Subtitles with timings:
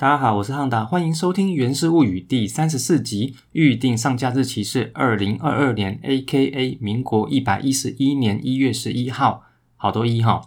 [0.00, 6.78] 大家好，我是汉达，欢迎收听《源氏物语》第三十四集，预定上架日期是二零二二年 （A.K.A.
[6.80, 9.42] 民国一百一十一年一月十一号），
[9.76, 10.40] 好多一哈。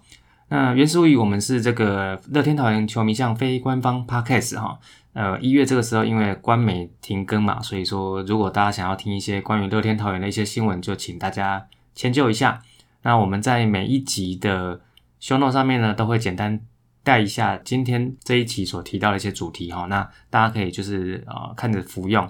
[0.49, 4.79] 那《源氏物语》我们是这个乐天桃园球迷向非官方 Podcast 哈。
[5.13, 12.63] 呃，一月这个时候因为官媒停更嘛，所以说如果大家想要听一些关于乐天桃园的一些新闻，就请大家迁就一下。
[13.03, 14.81] 那我们在每一集的
[15.21, 16.59] show note 上面呢，都会简单。
[17.03, 22.27] 带一下今天这一期所提到的一些主题哈，那大家可以就是呃看着服用。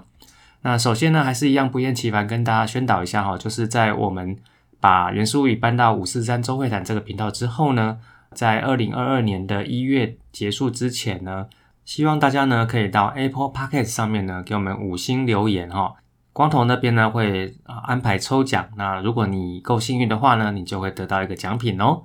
[0.62, 4.36] 那首先呢，还是一样不厌其烦跟大家宣导一下哈，就是在我们
[4.80, 7.98] 把元素语搬到五四三周会谈这个频道之后呢，
[8.32, 11.46] 在二零二二年的一月结束之前呢，
[11.84, 15.94] 希望大家呢可以到 Apple Podcast 上面呢给我们五星留言哈。
[16.32, 22.02] 光头那边呢会安排抽奖，那如果你够幸运的话呢，你就会得到一个奖品哦。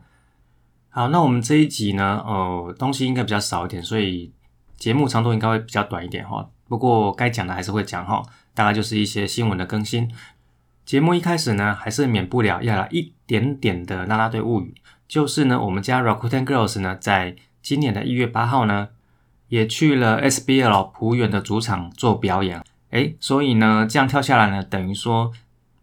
[1.00, 4.34] 好，那我们这一集呢，呃，东西应该比较少一点，所以
[4.76, 6.50] 节目长度应该会比较短一点哈。
[6.68, 8.22] 不过该讲的还是会讲哈，
[8.54, 10.12] 大概就是一些新闻的更新。
[10.84, 14.76] 节目一开始呢，还是免不了要来一点点的啦啦队物语，
[15.08, 18.90] 就是呢，我们家 Rakuten Girls 呢，在今年的一月八号呢，
[19.48, 22.62] 也去了 SBL 浦远的主场做表演。
[22.90, 25.32] 诶，所以呢，这样跳下来呢，等于说。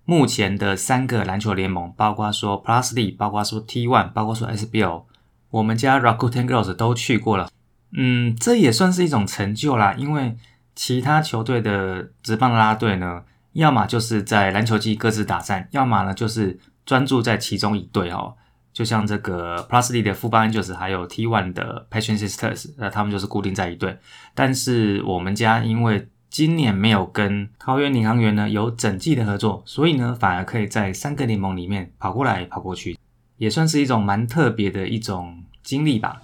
[0.07, 5.05] 目前的三个篮球联盟，包括说 Plus D，包括说 T One，包括说 SBL，
[5.51, 7.51] 我们家 Rakuten Girls 都去过了。
[7.91, 9.95] 嗯，这也算是一种成就啦。
[9.99, 10.37] 因为
[10.77, 18.35] 其他球队的职棒拉队呢，要么就是在篮球季各自打战，要么呢就是专注在其中一队哦。
[18.73, 23.99] 就像这个 Plus D 的富邦 Angels，还有 T One 的 Passion Sisters，那他们就是固定在一队。
[24.35, 32.99] 但是我们家因为今年没有跟桃园领航员呢有整季的合作，所以呢反而可以在三个联盟里面跑过来跑过去，
[33.39, 36.21] 也算是一种蛮特别的一种经历吧。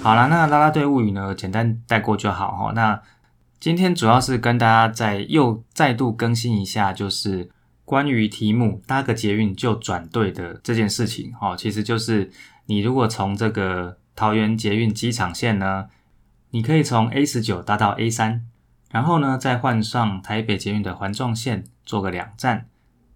[0.00, 2.72] 好了，那拉拉队物语呢简单带过就好哈。
[2.74, 3.02] 那
[3.60, 7.50] 今天主要是跟大家再又再度更新一下，就是。
[7.88, 12.30] 关于题目搭个捷运就转队的这件事情，哈，其实就是
[12.66, 15.86] 你如果从这个桃园捷运机场线呢，
[16.50, 18.44] 你可以从 A 十九搭到 A 三，
[18.90, 22.66] 然后呢再换上台北捷运的环状线，坐个两站，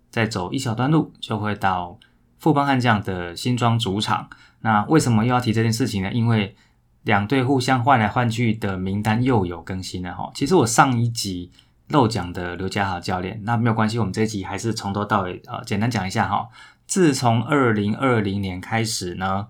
[0.08, 1.98] 再走一小段路就会到
[2.38, 4.30] 富邦悍将的新庄主场。
[4.60, 6.10] 那为什么又要提这件事情呢？
[6.10, 6.56] 因为
[7.02, 10.30] 两队互相换来换去的名单又有更新了，哈。
[10.34, 11.50] 其实我上一集。
[11.88, 16.48] 漏讲的刘家豪教练，那没有关系，我们这一集还是从头到尾呃简单讲一下哈。
[16.86, 19.48] 自从二零二零年开始呢，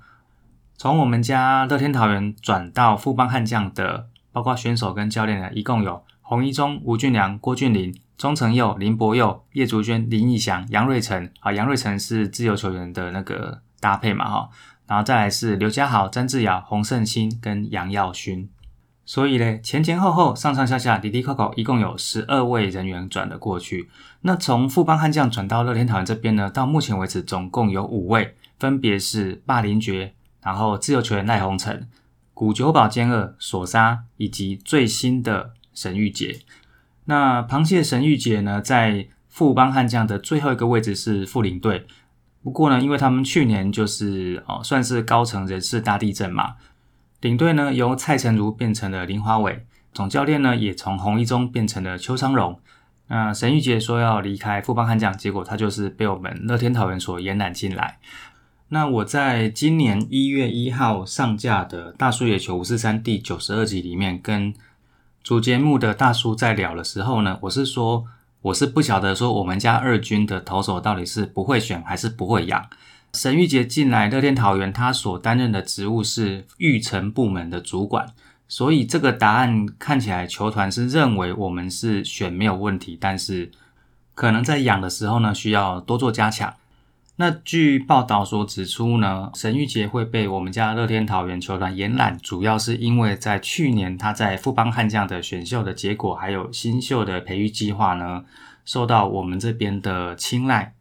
[0.76, 14.48] 从我们家乐天桃园转到富邦悍将的，包括选手跟教练呢，一共有洪一中、吴俊良、郭俊麟、钟成佑、林博佑、叶竹娟、林义祥、杨瑞成啊，杨瑞成是自由球员的那个搭配嘛哈，
[14.86, 18.48] 然后再来是刘家豪、詹志尧、洪胜兴跟杨耀勋。
[19.04, 23.88] 所以呢，前前后后、上上下下、滴滴扣扣，一共有十二位人员转了过去。
[24.20, 31.88] 那从富邦悍将转到乐天桃园这边呢，到目前为止总共有五位，分别是霸凌爵，然后自由球员赖鸿成、
[32.32, 36.38] 古九保兼二索沙，以及最新的神玉杰。
[37.06, 41.86] 那螃蟹神玉杰呢，在富邦悍将的最后一个位置是副领队。
[42.44, 46.54] 不过呢，因为他们去年就是哦，算是高层人事大地震嘛。
[47.22, 52.58] 领队呢由蔡成儒变成了林华伟，总教练呢也从洪一中变成了邱昌荣。
[53.06, 57.98] 那沈玉杰说要离开富邦悍将，结果他就是被我们乐天桃园所延揽进来。
[58.70, 64.52] 那我在今年一月一号上架的大叔野球五四三第九十二集里面，跟
[65.22, 68.04] 主节目的大叔在聊的时候呢，我是说
[68.40, 72.66] 我是不晓得说我们家二军的投手到底是不会选还是不会养。
[73.14, 78.06] 沈玉杰进来乐天桃园，他所担任的职务是育成部门的主管，
[78.48, 83.50] 所以这个答案看起来球团是认为我们是选没有问题，但是
[84.14, 86.54] 可能在养的时候呢，需要多做加强。
[87.16, 98.24] 那据报道所指出呢，沈玉杰会被我们家乐天桃园球团延揽，主要是因为在去年他在富邦悍将的选秀的结果，还有新秀的培育计划呢，
[98.64, 100.72] 受到我们这边的青睐。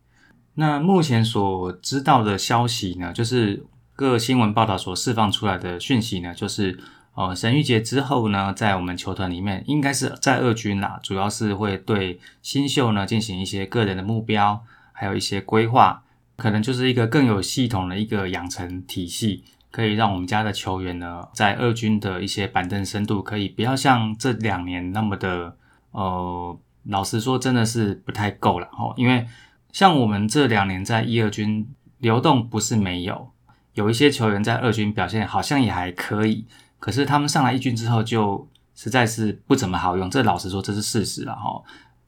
[0.55, 3.65] 那目前所知道的消息呢，就是
[3.95, 6.77] 各新闻报道所释放出来的讯息呢，就是
[7.13, 14.63] 呃，神玉节之后呢，在我们球团里面，应该是在二军啦，主要是会对新秀呢进行一些个人的目标，
[14.93, 16.03] 还有一些规划，
[16.37, 25.55] 可能就是一个更有系统的一个养成体系，可以让我们家的球员呢，在二军的一些板凳深度，可以不要像这两年那么的
[25.91, 29.27] 呃老实说真的是不太够了哈，因为
[29.71, 31.67] 像我们这两年在一二军
[31.99, 33.31] 流动不是没有，
[33.73, 36.45] 有一些球员在二军表现好像也还可以，
[36.79, 41.61] 可是他们上来一军之后就实在是不怎么好用，这老实说这是事实了哈。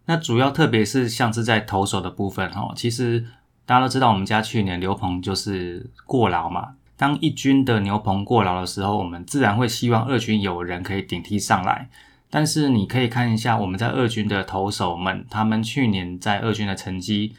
[0.05, 3.25] 那主要特别是像是在投手的部分哈，其实
[3.65, 6.75] 大家都知道我们家去年牛棚就是过劳嘛。
[6.97, 11.89] 当一军的牛棚过劳的时候，我们自然会希望二军有人可以顶替上来。
[12.29, 17.35] 但是你可以看一下我们在二军的投手们，他们去年在二军的成绩，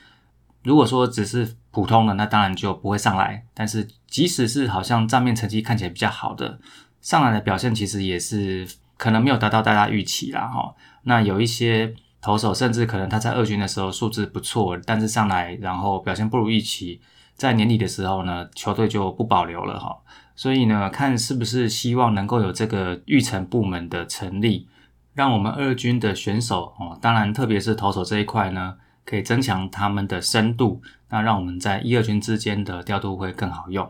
[0.65, 3.45] 如果说只是普通的，那当然就不会上来。
[3.55, 6.59] 但是即使是好像账面成绩看起来比较好的，
[7.01, 8.67] 上来的表现其实也是
[8.97, 10.75] 可能没有达到大家预期啦哈。
[11.05, 11.95] 那有一些。
[12.25, 16.99] 投手甚至可能他在二军的时候素质不错，但是上来然后表现不如预期，
[17.35, 19.95] 在年底的时候呢，球队就不保留了哈。
[20.35, 24.67] 所以呢，看是不是希望能够有这个育成部门的成立，
[25.13, 30.81] 让我们二军的选手哦，当然特别是投手这一块呢，可以增强他们的深度，
[31.11, 33.89] 那让我们在一二军之间的调度会更好用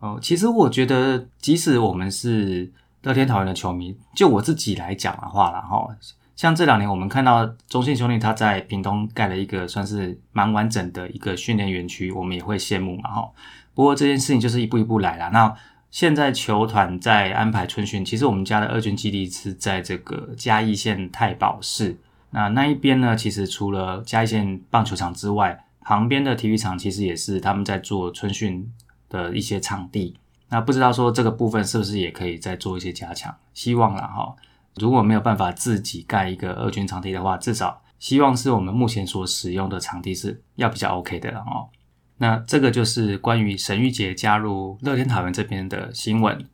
[0.00, 0.18] 哦。
[0.20, 2.70] 其实我觉得，即使我们是
[3.02, 5.88] 乐天桃园的球迷，就我自己来讲的话了哈。
[6.34, 13.30] 像这两年，我们看到中信兄弟他在屏东盖了一个算是蛮完整的一个训练园区，我们也会羡慕嘛哈。
[13.72, 15.30] 不过这件事情就是一步一步来了。
[15.30, 15.54] 那
[15.90, 21.96] 现在球团在安排春训，其实我们家的二军基地是在这个嘉义县太保市。
[22.36, 28.70] 那那一边呢，其实除了嘉义县棒球场之外，旁边的体育场其实也是他们在做春训
[29.08, 30.18] 的一些场地。
[30.50, 33.34] 那不知道说这个部分是不是也可以再做一些加强？
[33.54, 34.36] 希望了哈。
[34.74, 41.70] 如果没有办法自己盖一个二军场地的话，至少希望是我们目前所使用的场地是要比较 OK 的哦。
[42.18, 46.44] 那这个就是关于沈玉杰加入乐天桃园这边的新闻。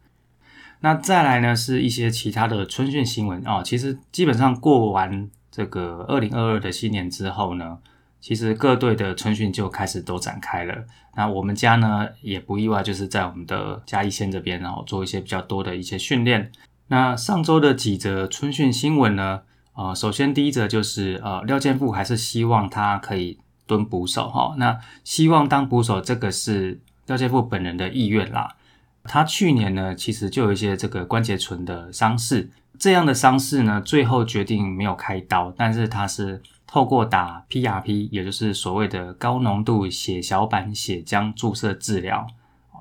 [0.78, 3.62] 那再来呢，是一些其他的春训新闻哦。
[3.64, 7.78] 其实基本上过完这个二零二二的新年之后呢，
[8.20, 10.74] 其实各队的春训就开始都展开了。
[11.14, 16.50] 那我们家呢也不意外，就是在我们的嘉义县这边，然后做一些比较多的一些训练。
[16.88, 19.42] 那上周的几则春训新闻呢？
[19.74, 24.54] 呃，首先第一则就是呃，廖建富还是希望他可以蹲捕手哈。
[24.58, 28.56] 那希望当捕手，这个是廖建富本人的意愿啦。
[29.04, 42.26] 他去年呢，其实就有一些这个关节唇的伤势，这样的伤势呢，最后决定没有开刀，但是他是透过打 PRP，也就是所谓的高浓度血小板血浆注射治疗，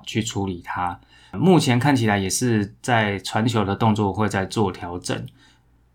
[0.06, 0.98] 去处理它。
[1.32, 5.26] 目前看起来也是在传球的动作会在做调整，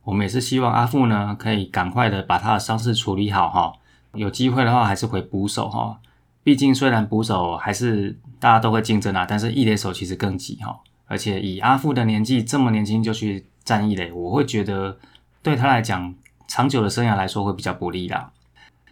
[0.03, 3.73] 我们也是希望阿富呢可以赶快的把他的伤势处理好哈，
[4.13, 5.99] 有机会的话还是回捕手哈，
[6.47, 14.97] 毕竟虽然捕手还是大家都会竞争啊，但是一垒手其实更急哈，而且以阿富的年纪这么年轻就去站一垒，我会觉得
[15.43, 16.15] 对他来讲
[16.47, 18.31] 长久的生涯来说会比较不利啦。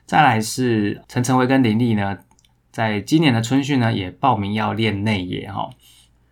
[0.05, 2.17] 再来是陈晨威跟林立呢，
[2.73, 5.69] 在今年的春训呢也报名要练内野哈。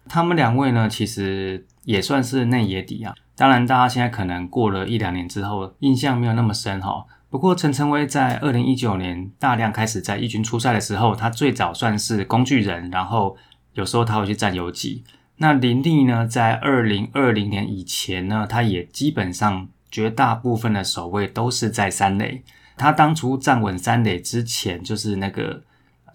[0.09, 3.15] 他们两位呢，其实也算是内野底啊。
[3.37, 7.05] 当然，大家现在可能过了一两年之后，印象没有那么深哈。
[7.33, 13.35] 不过，陈晨威在二零一九年大量开始在一军出赛的时候，他最早算是工具人，然后
[13.73, 15.03] 有时候他会去占游击。
[15.37, 22.43] 那林立呢，在二零二零年以前呢，他也基本上绝大部分的守卫都是在三垒。
[22.77, 25.63] 他当初站稳三垒之前，就是那个。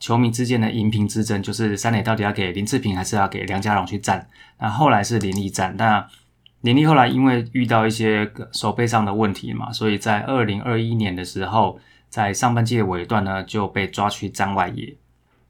[0.00, 4.28] 球迷之间的银屏之争，就是三垒到底要给林志平还是要给梁家荣去站？
[4.60, 5.74] 那后来是林立站。
[5.76, 6.06] 那
[6.62, 14.94] 林立后来因为遇到一些手背上的问题嘛，所以在二零二一年的时候，在上半季的尾段呢就被抓去站外野。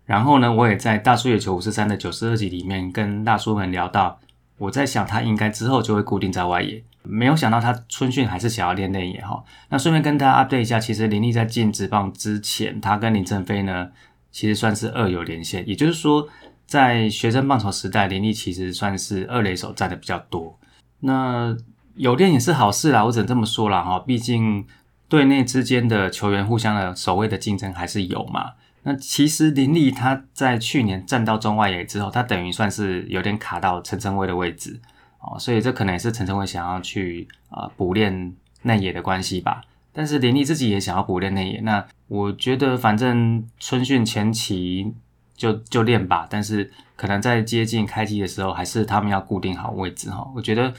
[0.05, 4.21] 然后呢，我也在大叔野球五十三的九十二集里面跟大叔们聊到，
[4.59, 9.43] 我在想他应该之后就会固定在外野，没有想到他春训还是想要练内野哈。
[9.69, 13.91] 那顺便跟大家 update 一下，其实林立在进职棒之前，他跟林正飞呢。
[14.31, 16.29] 其实算是二有连线，也就是说，
[16.67, 20.57] 在学生棒球时代，林立其实算是二垒手占的比较多。
[21.01, 21.57] 那
[21.95, 23.99] 有练也是好事啦，我只能这么说了哈。
[23.99, 24.67] 毕竟
[25.09, 28.53] 队内之间的球员互相的守卫的竞争还是有嘛。
[28.85, 34.81] 那其实林立他在去年站到中外野之后，他等于算是有点卡到陈晨威的位置
[35.21, 39.61] 哦，所以这可能也是陈晨威想要去啊补练内野的关系吧。
[39.93, 44.95] 但是林立自己也想要补练内野，那我觉得反正春训前期
[45.37, 50.29] 就就练吧，但是可能在接近开机的时候，还是他们要固定好位置哈。
[50.35, 50.75] 我觉得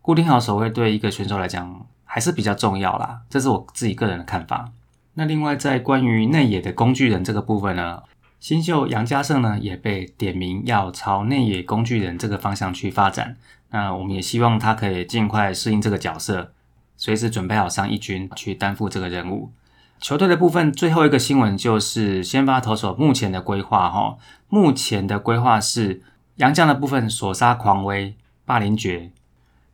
[0.00, 4.72] 固定好守卫对一个选手来讲还是比较重要啦，这是我自己个人的看法。
[5.12, 8.02] 那另外在关于内野的工具人这个部分呢，
[8.40, 13.36] 新秀杨家胜呢也被点名要朝内野工具人这个方向去发展，
[13.70, 16.52] 那我们也希望他可以尽快适应这个角色。
[16.96, 19.52] 随时准备好上一军去担负这个任务。
[20.00, 24.16] 球队的部分，最后一个新闻就是先发投手目前的规划哈。
[24.48, 26.02] 目前的规划是
[26.36, 28.14] 杨将的部分，索杀狂威、
[28.44, 29.10] 霸凌爵。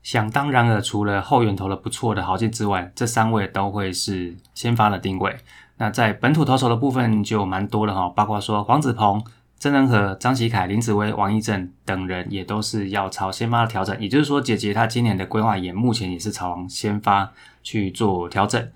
[0.03, 5.37] 想当然了，除了后援投的不错的豪进之外，这三位都会是先发的定位。
[5.77, 9.23] 那在本土投手的部分就蛮多的哈，包括说黄子鹏、
[9.59, 13.99] 曾仁和、张启凯、林子威、王义正等人也都是要朝先发的调整。
[14.01, 18.71] 也就是说，姐姐她今年的规划也目前也是朝先发去做调整。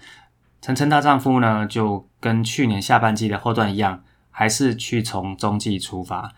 [0.60, 6.34] 陈晨大丈夫呢，就跟去年下半季的后段一样，还是去从中继出发。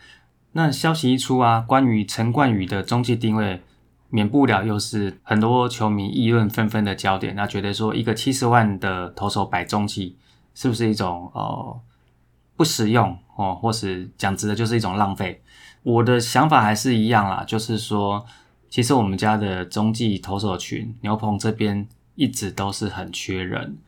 [0.53, 3.63] 那消息一出啊，关于陈冠宇的中继定位，
[4.09, 7.35] 免不了又是很多球迷议论纷纷的焦点。
[7.35, 10.17] 那觉得说，一个七十万的投手摆中继，
[10.55, 11.81] 是不是一种呃
[12.57, 15.41] 不实用哦，或是讲直的，就是一种浪费？
[15.83, 18.27] 我的想法还是一样啦，就是说，
[18.69, 23.79] 其实我们家的中继投手群，牛棚这边一直都是很缺人。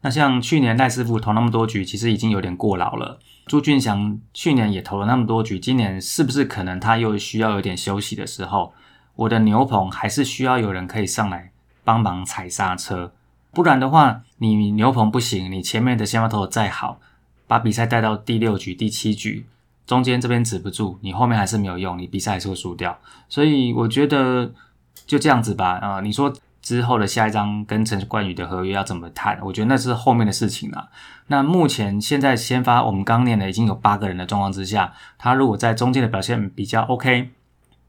[0.00, 3.18] 那像去年赖师傅投那么多局，其实已经有点过劳了。
[3.46, 8.72] 朱俊祥去年也投了那么多局，今年是不是可能他又需要有点休息的时候？
[9.16, 11.50] 我的牛棚还是需要有人可以上来
[11.82, 13.12] 帮忙踩刹车，
[13.50, 17.00] 不然的话，你牛棚不行，你前面的先发投再好，
[17.48, 19.46] 把比赛带到第六局、第七局，
[19.84, 22.96] 中间这边止不住，你后面还是没有用，你比赛还是会输掉。
[23.28, 24.52] 所以我觉得
[25.06, 25.78] 就这样子吧。
[25.78, 26.32] 啊，你说。
[26.68, 29.40] 之后的下一章跟陈冠宇的合约要怎么谈？
[29.42, 30.90] 我觉得那是后面的事情了。
[31.28, 37.30] 那目前现在先发，我们刚念的已经有八个人的状况之下，他如果在中间的表现比较 OK，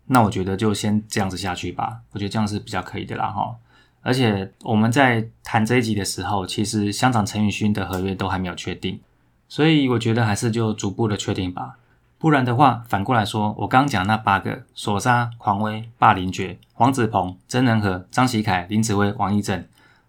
[0.06, 2.00] 那我觉得就先这样子下去吧。
[2.14, 3.54] 我觉得这样是比较可以的啦哈。
[4.02, 9.02] 而且我们在谈这一集的时候，其实香港陈宇勋的合约都还没有确定，
[9.50, 11.76] 所以我觉得还是就逐步的确定吧。
[12.20, 19.66] 不然的话，反过来说，我刚刚讲那八个索杀、狂威、霸凌爵、黄子鹏、曾仁和、张喜凯、林子威、王义正，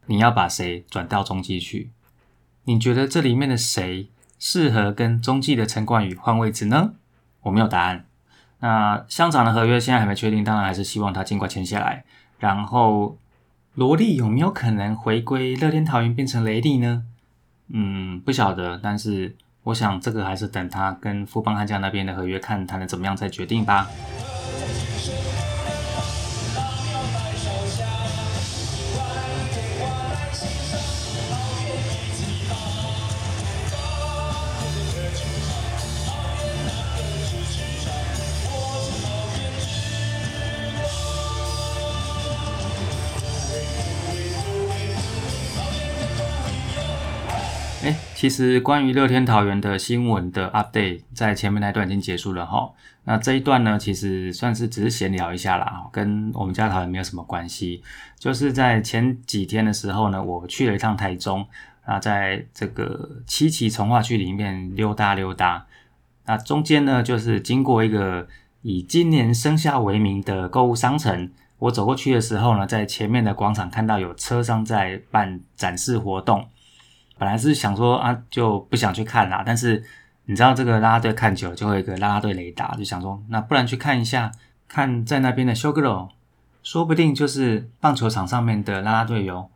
[0.06, 1.90] 你要把谁转到中继去？
[2.64, 4.08] 你觉得这里面的谁
[4.40, 6.94] 适合跟中继的陈冠宇换位置呢？
[7.42, 8.04] 我没有答案。
[8.58, 12.04] 那香肠的合约现在还没确定，当然还是希望他尽快签下来。
[12.40, 13.16] 然后
[13.74, 17.04] 罗莉有没有可能回归乐天桃园变成雷利呢？
[17.68, 19.36] 嗯，不晓得，但是。
[19.70, 23.88] 我想这个还是等他跟富邦悍将那边的合约看谈的怎么样再决定吧。
[48.20, 52.70] 其实关于乐天桃园的新闻的 update，在前面那段已经结束了哈。
[53.04, 57.82] 那这一段呢，其实算是只是闲聊一下啦，跟我们家桃园没有什么关系。
[58.18, 61.46] 就是在前几天的时候呢，我去了一趟台中，
[61.86, 65.64] 啊，在这个七期从化区里面溜达溜达。
[66.26, 68.28] 那中间呢，就是经过一个
[68.60, 71.30] 以今年生肖为名的购物商城。
[71.58, 76.46] 我走过去的时候呢，在前面的广场看到有车商在办展示活动。
[77.20, 79.42] 本来是想说啊，就不想去看啦。
[79.44, 79.84] 但是
[80.24, 84.32] 你知道这个拉拉队看久了就会有一个拉拉队雷达，就想说那不然去看一下，
[84.66, 86.08] 看在那边的修格罗，
[86.62, 89.50] 说不定就是棒球场上面的拉拉队哟。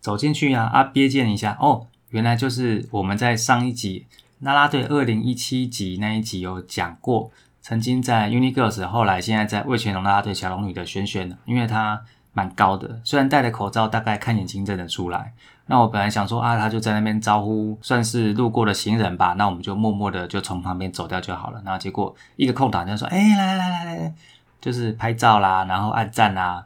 [0.00, 4.06] 走进去呀，啊瞥见一下，哦，原来就是我们在上一集
[4.40, 7.30] 拉拉队二零一七集那一集有讲过，
[7.62, 12.02] 曾经在 Unigirls，后来现在在魏全龙拉拉队小龙女的轩轩，因为她
[12.32, 15.32] 蛮高的，虽然戴着口罩，大概看眼睛认得出来。
[15.70, 19.34] 那我本来想说啊，他就在那边招呼，算是路过的行人吧。
[19.34, 21.60] 那我们就默默的就从旁边走掉就好了。
[21.62, 24.14] 然后结果一个空档就说，哎，来来来来来，
[24.62, 26.64] 就是拍照啦，然后按赞啦，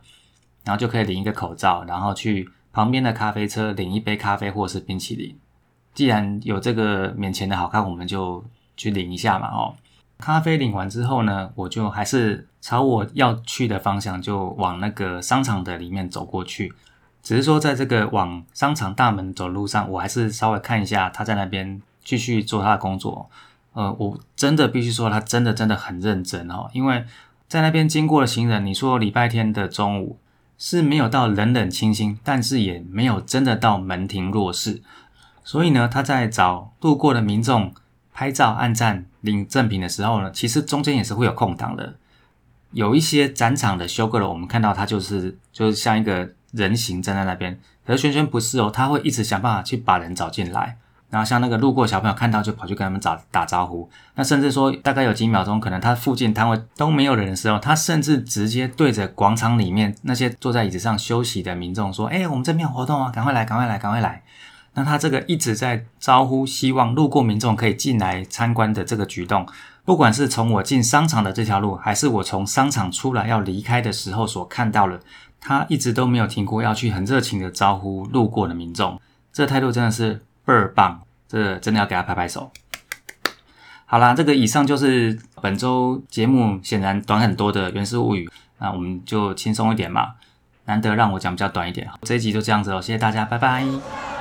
[0.62, 5.37] 然后就可以领一个口罩，然后去旁边的咖啡车领一杯咖啡或是冰淇淋。
[5.92, 8.44] 既然有这个免钱的好看，我们就
[8.76, 9.49] 去领一下嘛。
[9.49, 9.75] 哦，
[10.18, 16.73] 咖啡领完之后呢，我就还是朝我要去的方向，就往那个商场的里面走过去。
[17.23, 23.31] 只是说，在这个往商场大门走路上，我还是稍微看一下他在那边继续做他的工作。
[23.75, 26.69] 呃，我真的必须说，他真的真的很认真哦。
[26.73, 27.05] 因为
[27.47, 30.19] 在那边经过的行人，你说礼拜天的中午
[30.59, 34.83] 是没有到冷冷清清，但是也没有真的到门庭若市。
[35.45, 37.73] 所以呢，他在找路过的民众
[38.12, 41.95] 拍照、按赞、领赠品的时候呢，其实中间也是会有空档的。
[42.73, 46.29] 有一些展场的修个了，我们看到他就是就是像一个。
[46.52, 50.76] 人形站在那边，可是轩轩不是哦，他会一直想办法去把人找进来。
[51.11, 53.87] 然后像那个路过小朋友看到就跑去跟他们打打招呼。
[54.14, 64.23] 那甚至说大概有几秒钟，可能他附近摊位都没有人的时候，他甚至直接对着广场里面那些坐在椅子上休息的民众说：“哎，我们这边有活动啊，赶快来，赶快来，赶快来。”
[64.73, 69.47] 那他这个一直在招呼，希望路过民众可以进来参观的这个举动，
[69.85, 74.99] 不管是从我进商场的这条路，还是我从商场出来要离开的时候所看到的，
[75.44, 78.99] 他一直都没有停过要去很热情的招呼路过的民众，
[79.32, 82.52] 这态度真的是倍儿棒，这真的要给他拍拍手。
[83.84, 88.26] 好啦，这个以上就是本周节目显然短很多的《原始物语》，
[88.58, 90.12] 那我们就轻松一点嘛，
[90.66, 94.12] 难得让我讲比较短一点，这一集就这样子喽，谢谢大家，拜拜。